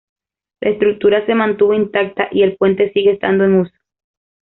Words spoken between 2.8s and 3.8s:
sigue estando en uso.